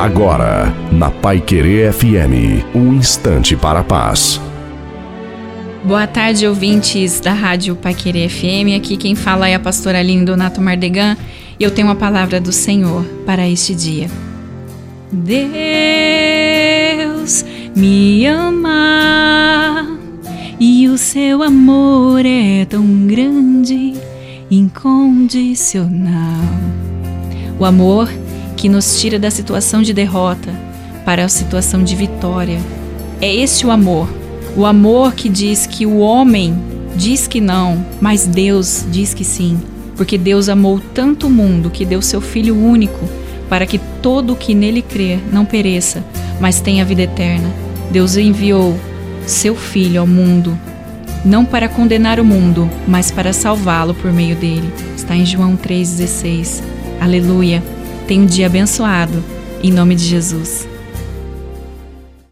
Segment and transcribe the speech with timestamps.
[0.00, 4.40] Agora, na Pai Querer FM, um instante para a paz.
[5.84, 8.74] Boa tarde, ouvintes da Rádio Pai Querer FM.
[8.78, 11.18] Aqui quem fala é a pastora Aline Donato Mardegan
[11.58, 14.08] e eu tenho uma palavra do Senhor para este dia.
[15.12, 15.44] Deus
[17.76, 19.86] me ama
[20.58, 23.92] e o seu amor é tão grande,
[24.50, 26.40] incondicional.
[27.58, 28.08] O amor
[28.60, 30.52] que nos tira da situação de derrota
[31.02, 32.60] para a situação de vitória.
[33.18, 34.06] É esse o amor.
[34.54, 36.54] O amor que diz que o homem
[36.94, 39.58] diz que não, mas Deus diz que sim.
[39.96, 43.00] Porque Deus amou tanto o mundo que deu seu Filho único
[43.48, 46.04] para que todo o que nele crer não pereça,
[46.38, 47.50] mas tenha vida eterna.
[47.90, 48.78] Deus enviou
[49.26, 50.58] seu Filho ao mundo,
[51.24, 54.70] não para condenar o mundo, mas para salvá-lo por meio dele.
[54.94, 56.62] Está em João 3,16.
[57.00, 57.79] Aleluia!
[58.10, 59.22] Tenha um dia abençoado.
[59.62, 60.66] Em nome de Jesus.